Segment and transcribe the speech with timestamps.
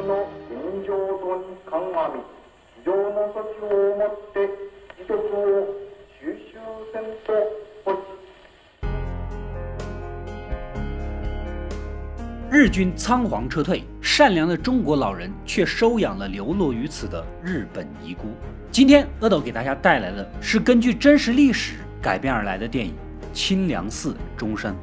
[0.00, 2.20] の現状等に鑑み
[2.76, 4.48] 非常の措置をもって
[4.98, 5.74] 自徳を
[6.20, 6.58] 収集
[6.92, 7.32] せんと
[7.86, 8.06] 欲し
[12.50, 18.28] 日军仓皇撤退，善良的中国老人却收养了流落于此的日本遗孤。
[18.70, 22.94] 今天，阿斗给大家带来的是根据真实历史改编而来的电影《
[23.36, 24.74] 清凉寺钟声》。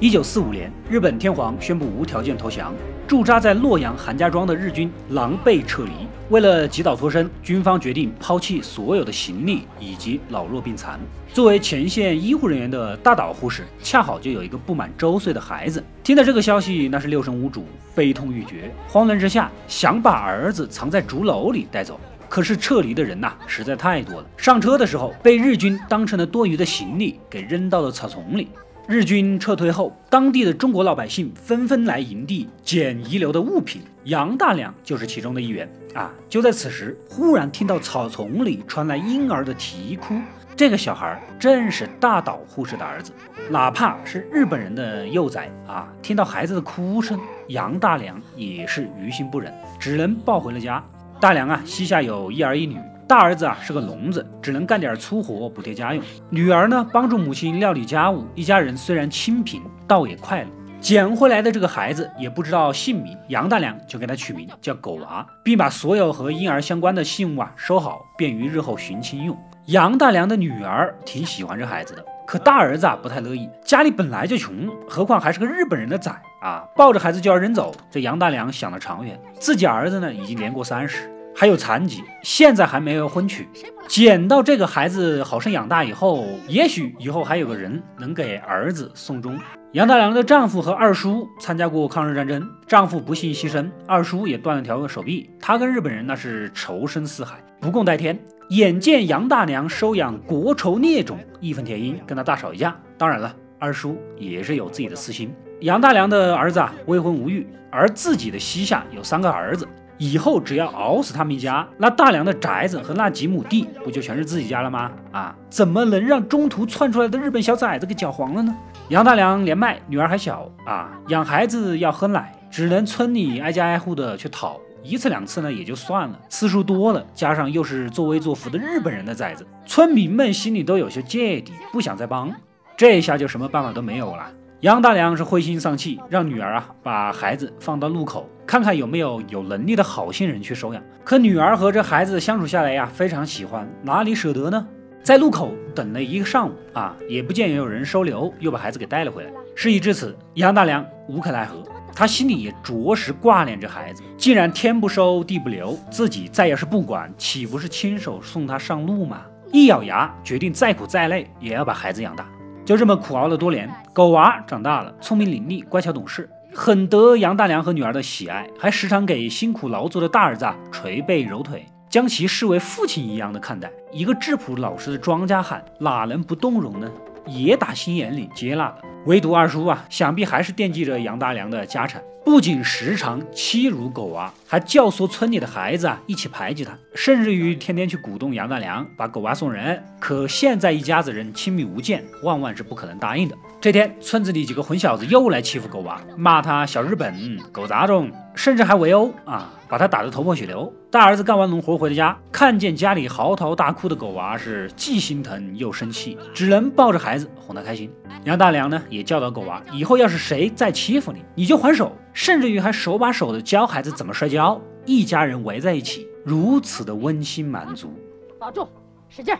[0.00, 2.74] 一九四五年，日本天皇宣布无条件投降，
[3.06, 5.90] 驻扎在洛阳韩家庄的日军狼狈撤离。
[6.30, 10.98] 为了及早脱身，军方决定抛弃所有的行李以及老弱病残。
[11.34, 15.84] 作为前线医护人员的大岛护士，恰好就有一个不满周岁的孩子。
[16.02, 18.72] 听到这个消息，那是六神无主，悲痛欲绝。
[18.88, 22.00] 慌乱之下，想把儿子藏在竹篓里带走。
[22.26, 24.26] 可是撤离的人呐，实在太多了。
[24.38, 28.48] 上车的时候，被日军当成了多余的行李给扔到了草丛里。
[28.90, 36.10] 日军撤退后，当地的中国老百姓纷纷来营地捡遗留的物品，杨大良就是其中的一员啊！
[36.28, 40.16] 就在此时，忽然听到草丛里传来婴儿的啼哭，
[40.56, 43.12] 这个小孩正是大岛护士的儿子。
[43.48, 50.84] 哪怕是日本人的幼崽啊，听到孩子的哭声，杨大良也是于心不忍，只能抱回了家。
[51.20, 52.76] 大良啊，膝下有一儿一女。
[53.10, 56.04] 大儿子啊是个聋子，只能干点粗活补贴家用。
[56.28, 60.48] 女儿呢帮助母亲料理家务，一家人虽然清贫，倒也快乐。
[60.80, 69.36] 捡回来的这个孩子也不知道姓名，杨大娘就给他取名叫狗娃，并把所有和婴儿相关的信物啊收好，便于日后寻亲用。
[69.66, 77.74] 杨大娘的女儿挺喜欢这孩子的，可大儿子啊不太乐意，家里本来就穷，何况还是个日本人的崽啊，抱着孩子就要扔走。
[77.90, 81.10] 这杨大娘想得长远，自己儿子呢已经年过三十。
[81.34, 83.48] 还有残疾，现在还没有婚娶。
[83.88, 89.38] 捡到这个孩子好生养大以后，也许以后还有个人能给儿子送终。
[89.72, 95.30] 杨大良的丈夫和二叔参加过抗日战争，丈夫不幸牺牲，二叔也断了条手臂。
[95.40, 98.18] 他跟日本人那是仇深似海，不共戴天。
[98.50, 102.76] 眼见杨大娘收养国仇孽种，义愤填膺，跟他大吵一架。
[102.98, 105.32] 当然了，二叔也是有自己的私心。
[105.60, 109.68] 杨大良的儿子啊未婚无育，而自己的膝下有三个儿子。
[110.00, 114.90] 以后只要熬死他们一家，那大梁的宅子和那几亩地不就全是自己家了吗？
[115.12, 118.56] 啊，怎么能让中途窜出来的日本小崽子给搅黄了呢？
[118.88, 132.32] 杨大梁年迈，女儿还小啊，养孩子要喝奶，只能村里挨家挨户的去讨，一次两次呢也就算了，次数多了，加上又是作威作福的日本人的崽子，村民们心里都有些芥蒂，不想再帮，
[132.74, 134.26] 这下就什么办法都没有了。
[134.60, 140.82] 杨大娘是灰心丧气，让女儿啊把孩子放到路口，看看有没有有能力的好心人去收养。
[141.02, 144.66] 可女儿和这孩子相处下来呀，非常喜欢，哪里舍得呢？
[145.02, 149.30] 在路口等了一个上午啊，也不见有人收留，又把孩子给带了回来。
[149.54, 151.62] 事已至此，杨大娘无可奈何，
[151.94, 154.02] 她心里也着实挂念着孩子。
[154.18, 159.22] 既然天不收地不留，自己再要是不管，岂不是亲手送他上路吗？
[159.54, 162.28] 一咬牙，决定再苦再累也要把孩子养大。
[162.64, 173.70] 就这么苦熬了多年，狗娃长大了，聪明伶俐，乖巧懂事，很得杨大娘和女儿的喜爱，还时常给辛苦劳作的大儿子啊捶背揉腿，将其视为父亲一样的看待。
[173.90, 176.88] 一个质朴老实的庄稼汉，哪能不动容呢？
[177.26, 178.82] 也打心眼里接纳的。
[179.06, 189.82] 唯独二叔啊，想必还是惦记着杨大娘的家产，不仅时常欺辱狗娃，还教唆村里的孩子啊一起排挤他，甚至于天天去鼓动杨大娘把狗娃送人。
[189.98, 193.34] 可现在一家子人亲密无间，万万是不可能答应的。
[193.58, 200.70] 这天，村子里几个混小子又来欺负狗娃，骂他小日本、狗杂种，甚至还围殴啊，把他打得头破血流。
[200.90, 207.88] 大儿子干完农活回了家，看见家里嚎啕大哭的狗娃，是既心疼又生气，只能抱着孩子哄他开心。
[208.24, 214.60] 杨大娘呢，也教导狗娃，以后要是谁再欺负你，你就还手，甚至于还手把手的教孩子怎么摔跤。
[214.84, 217.94] 一家人围在一起，如此的温馨满足。
[218.40, 218.66] 保住，
[219.08, 219.38] 使劲儿，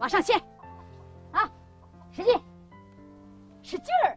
[0.00, 0.40] 往上掀，
[1.32, 1.50] 啊，
[2.10, 2.32] 使劲。
[3.62, 4.16] 使劲儿，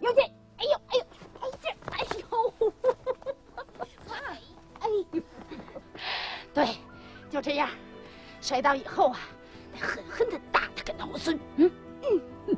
[0.00, 0.24] 用劲！
[0.56, 1.04] 哎呦，哎呦，
[1.40, 1.70] 哎劲！
[1.90, 2.72] 哎呦，
[4.80, 5.22] 哎呦，
[6.56, 6.68] 对，
[7.30, 7.68] 就这样，
[8.40, 9.18] 摔倒以后啊，
[9.74, 11.38] 得狠狠的打他个脑孙。
[11.56, 11.70] 嗯
[12.02, 12.56] 嗯。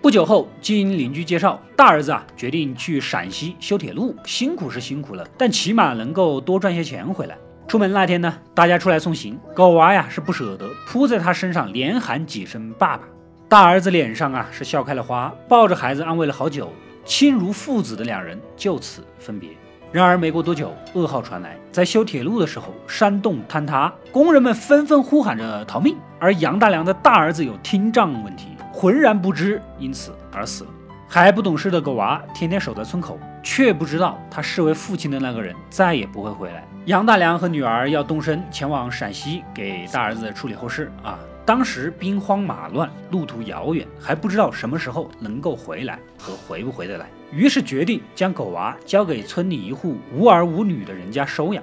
[0.00, 7.36] 不久后，经邻居介绍，大儿子啊决定去陕西修铁路，辛苦是辛苦了，但起码能够多赚些钱回来。
[7.66, 13.02] 出门那天呢，大家出来送行，狗娃呀是不舍得，扑在他身上连喊几声爸爸。
[13.48, 16.72] 大儿子脸上啊是笑开了花，抱着孩子安慰了好久，
[17.04, 19.50] 亲如父子的两人就此分别。
[19.94, 30.70] 然而没过多久，噩耗传来，在修铁路的时候，山洞坍塌，工人们纷纷呼喊着逃命，而杨大良的大儿子有听障问题，浑然不知，因此而死了。
[31.06, 36.64] 还不懂事的狗娃天天守在村口，却不知道他视为父亲的那个人再也不会回来。
[36.86, 41.16] 杨大良和女儿要动身前往陕西给大儿子处理后事啊。
[41.46, 51.62] 当时兵荒马乱，路途遥远，还不知道什么时候能够回来和回不回得来，于是决定将狗娃交给村里一户无儿无女的人家收养。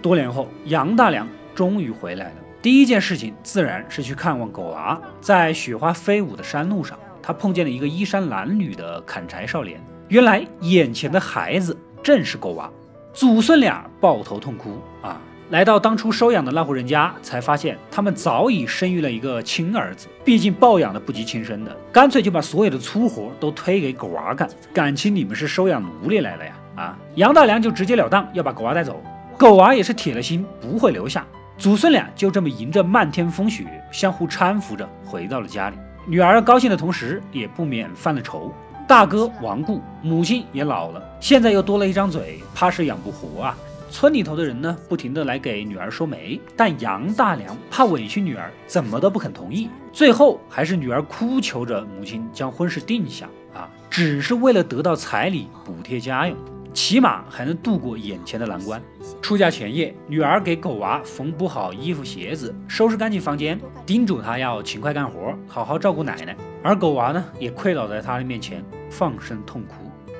[0.00, 2.36] 多年后，杨大良终于回来了。
[2.60, 5.00] 第一件事情自然是去看望狗娃。
[5.20, 9.80] 在雪花飞舞的山路上，他碰见了一个衣衫褴褛的砍柴少年。
[10.08, 12.68] 原来，眼前的孩子正是狗娃。
[13.12, 15.20] 祖孙俩抱头痛哭啊！
[15.52, 20.08] 来到当初收养的那户人家，才发现他们早已生育了一个亲儿子。
[20.24, 24.48] 毕竟抱养的不及亲生的，干脆就把所有的粗活都推给狗娃干。
[24.72, 26.52] 感情你们是收养奴隶来了呀？
[26.76, 26.98] 啊！
[27.16, 28.98] 杨大娘就直截了当要把狗娃带走。
[29.36, 31.22] 狗娃也是铁了心不会留下。
[31.58, 35.76] 祖孙俩就这么迎着漫天风雪，相互搀扶着回到了家里。
[36.06, 38.50] 女儿高兴的同时，也不免犯了愁。
[38.88, 43.56] 大哥亡故，母亲也老了，现在又多了一张嘴，怕是养不活啊。
[43.92, 49.68] 村里头的人呢，不停的来给女儿说媒，但杨大娘怕委屈女儿，怎么都不肯同意。
[49.92, 56.34] 最后还是女儿哭求着母亲将婚事定下啊，只是为了得到彩礼补贴家用，
[56.72, 58.82] 起码还能度过眼前的难关。
[59.20, 66.34] 出嫁前夜，女儿给狗娃缝补好衣服鞋子，收拾干净房间，叮嘱他要勤快干活，好好照顾奶奶。
[66.62, 69.74] 而狗娃呢，也跪倒在他的面前，放声痛哭。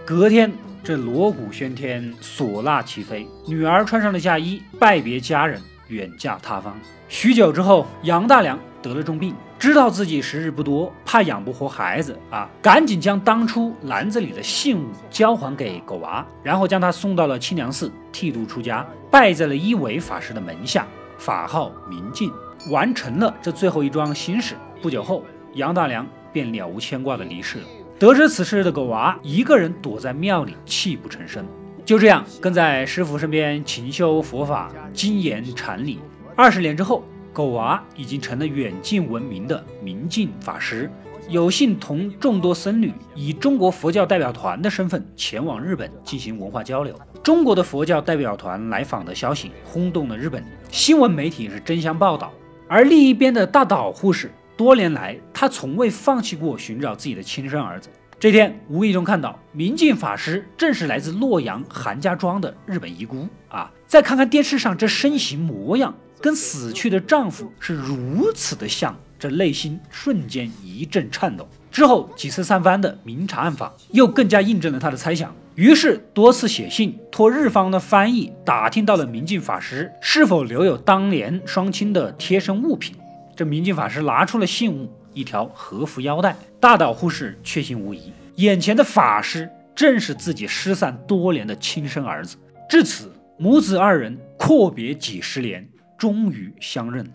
[0.04, 0.52] 隔天。
[0.84, 6.76] 这锣鼓喧天，唢呐齐飞，女儿穿上了嫁衣，拜别家人，远嫁他方。
[7.08, 20.84] 许久之后，杨大良得了重病，知道自己时日不多，怕养不活孩子啊，赶紧将当初篮子里的信物交还给狗娃，然后将他送到了清凉寺剃度出家，拜在了一伟法师的门下，
[21.16, 22.28] 法号明镜，
[22.72, 24.56] 完成了这最后一桩心事。
[24.82, 25.24] 不久后，
[25.54, 27.64] 杨大良便了无牵挂的离世了。
[28.02, 31.46] 得知此事的狗娃一个人躲在庙里，泣不成声。
[31.84, 36.00] 就这样跟在师傅身边勤修佛法，精研禅理。
[36.34, 40.90] 二十年之后，狗娃已经成了远近闻名的明镜法师，
[41.28, 46.98] 有幸同众多僧侣以中国佛教代表团的身份前往日本进行文化交流。
[47.22, 52.32] 中国的佛教代表团来访的消息轰动了日本新闻媒体，是争相报道。
[52.66, 54.28] 而另一边的大岛护士。
[54.56, 57.88] 多年来，他从未放弃过寻找自己的亲生儿子。
[58.20, 63.68] 这天，无意中看到明镜法师正是来自洛阳韩家庄的日本遗孤啊！
[63.86, 71.48] 再看看电视上这身形模样，跟死去的丈夫是如此的像，这内心瞬间一阵颤抖。
[71.72, 75.34] 之后几次三番的明察暗访，又更加印证了他的猜想。
[75.56, 82.94] 于是多次写信托日方的翻译，打听到了明镜法师是否留有当年双亲的贴身物品。
[83.35, 86.35] 这明镜法师拿出了信物，一条和服腰带。
[86.59, 92.35] 大岛护士确信无疑，眼前的法师正是自己失散多年的亲生儿子。
[92.67, 97.05] 至此，母子二人阔别几十年，终于相认。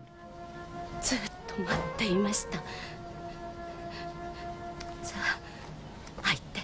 [1.00, 1.18] ずっ
[1.48, 2.58] と待っていました。
[5.02, 5.38] さあ、
[6.22, 6.60] 入って。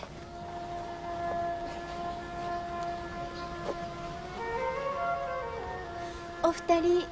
[6.44, 7.04] お二人、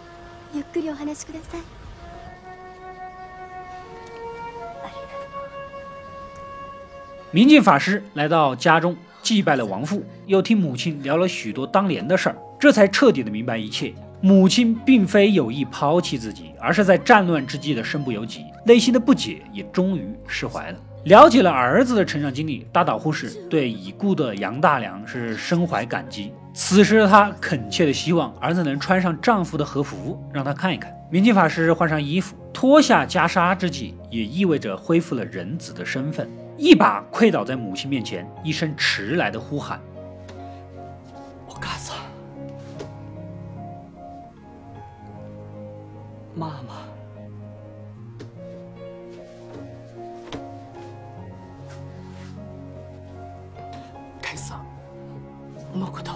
[0.54, 1.60] ゆっくりお話しください。
[7.33, 13.93] 明镜法师来到家中祭拜了亡父，又听母亲聊了许多当年的事儿，这才彻底的明白一切。
[14.19, 20.77] 母亲并非有意抛弃自己，而是在战乱之际的身不由己，内心的不解也终于释怀了。
[21.05, 26.33] 了解了儿子的成长经历，大岛护士对已故的杨大良是深怀感激。
[26.53, 30.93] 此时的她恳切的希望儿子能穿上丈夫的和服，让他看一看。
[31.09, 36.29] 明镜法师换上衣服，脱下袈裟之际，也意味着恢复了人子的身份。
[36.60, 39.78] 一把跪倒在母亲面前，一声迟来的呼喊：“
[41.46, 41.92] 我嘎子，
[46.34, 46.86] 妈妈，
[54.22, 54.56] 凯撒，
[55.74, 56.12] 僕と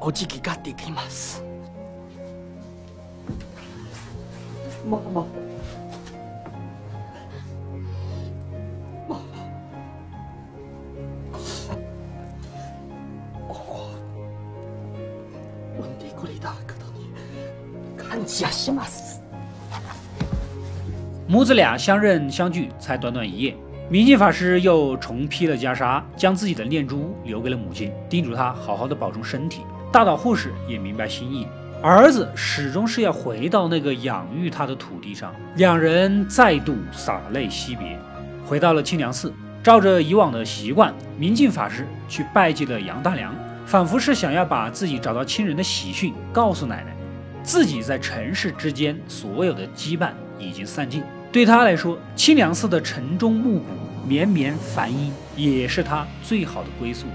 [0.00, 1.42] おじきができます。
[4.84, 5.24] 妈妈。”
[21.27, 23.55] 母子俩相认相聚才短短一夜，
[23.87, 29.61] 明镜法师又重披了袈裟，将自己的念珠留给了母亲，叮嘱她好好的保重身体。
[29.91, 31.47] 大岛护士也明白心意，
[31.83, 35.31] 儿子始终是要回到那个养育他的土地上。
[35.55, 37.99] 两人再度洒泪惜别，
[38.43, 39.31] 回到了清凉寺。
[39.61, 43.35] 照着以往的习惯，明镜法师去拜祭了杨大娘，
[43.69, 46.91] 仿佛是想要把自己找到亲人的喜讯告诉奶奶，
[47.43, 50.09] 自己在尘世之间所有的羁绊
[50.39, 51.03] 已经散尽。
[51.31, 53.65] 对他来说，清凉寺的晨钟暮鼓、
[54.07, 57.05] 绵绵梵音，也是他最好的归宿。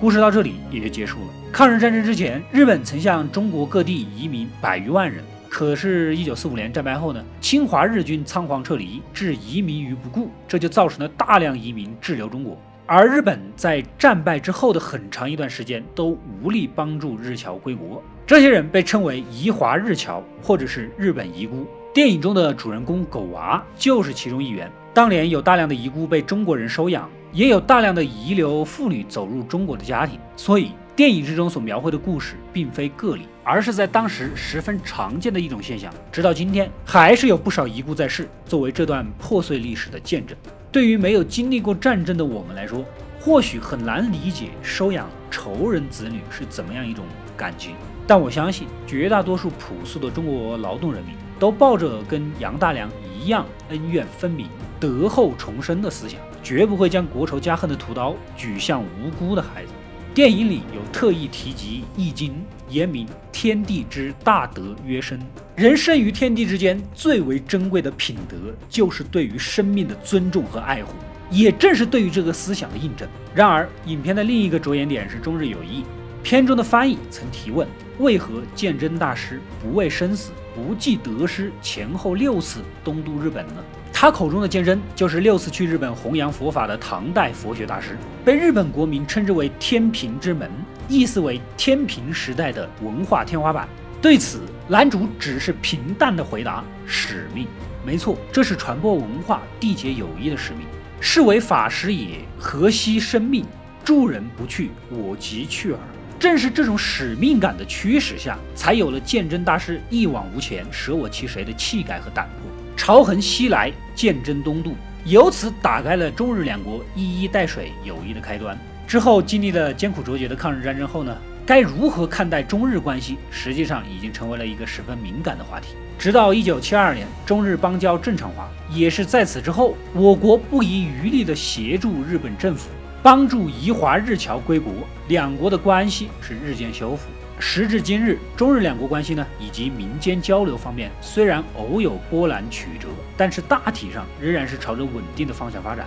[0.00, 1.26] 故事到这里也就结束了。
[1.52, 5.22] 抗日战争之前，日本曾向中国各地移民百余万人。
[5.58, 12.60] 可是，一九四五年战败后呢，侵华日军仓皇撤离，置移民于不顾，这就造成了大量移民滞留中国。
[12.84, 21.66] 而日本在战败之后的很长一段时间都无力帮助日侨归国，这些人被称为移华日侨，或者是日本遗孤。
[21.94, 24.70] 电影中的主人公狗娃就是其中一员。
[24.92, 35.92] 当年有大量的遗孤被中国人收养，也有大量的遗留妇女走入中国的家庭，所以电影之中所描绘的故事并非个例，而是在当时十分常见的一种现象。
[36.10, 40.34] 直到今天，还是有不少遗孤在世，作为这段破碎历史的见证。
[40.72, 42.82] 对于没有经历过战争的我们来说，
[43.20, 47.04] 或许很难理解收养仇人子女是怎么样一种
[47.36, 47.74] 感情。
[48.06, 52.88] 但我相信，绝大多数朴素的中国劳动人民都抱着跟杨大娘
[53.20, 54.48] 一样恩怨分明、
[54.80, 59.72] 德厚重生的思想，绝不会将国仇家恨的屠刀举向无辜的孩子。
[60.16, 62.32] 电影里有特意提及《易经》，
[62.70, 65.20] 言明天地之大德曰生，
[65.54, 68.34] 人生于天地之间，最为珍贵的品德
[68.66, 70.94] 就是对于生命的尊重和爱护。
[71.30, 73.06] 也正是对于这个思想的印证。
[73.34, 75.84] 然而，影片的另一个着眼点是中日友谊。
[76.22, 77.68] 片中的翻译曾提问：
[77.98, 83.62] 为何鉴真大师不畏生死、不计得失，前后六次东渡日本呢？
[83.98, 90.50] 他口中的鉴真，就是六次去日本弘扬佛法的唐代佛学大师，被日本国民称之为“天平之门”，
[90.86, 93.66] 意思为天平时代的文化天花板。
[94.02, 97.46] 对此，男主只是平淡的回答：“使命，
[97.86, 100.66] 没错，这是传播文化、缔结友谊的使命。
[101.00, 103.46] 是为法师也，何惜生命？
[103.82, 105.80] 助人不去，我即去耳。”
[106.20, 112.55] 正是这种使命感的驱使下，才有了鉴真大师一往无前、舍我其谁的气概和胆魄。
[112.76, 118.56] 朝衡西来，鉴真东渡，由此打开了中日两国一衣带水友谊的开端。
[118.86, 125.68] 之后经历了艰苦卓绝的抗日战争后呢，该如何看待中日关系，实际上已经成为了一个十分敏感的话题。
[125.98, 132.68] 直到一九七二年中日邦交正常化，也是在此之后，我国不遗余力地协助日本政府，
[133.02, 134.72] 帮助移华日侨归国，
[135.08, 137.08] 两国的关系是日渐修复。
[137.38, 145.86] 时至今日，中日两国关系呢，以及民间交流方面，虽然偶有波澜曲折，但是大体上仍然是朝着稳定的方向发展。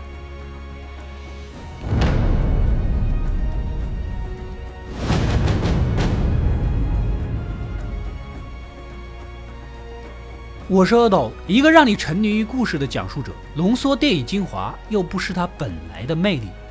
[10.67, 16.47] 我是阿斗，一个让你沉迷于故事的讲述者，浓缩电影精华，又不失它本来的魅力。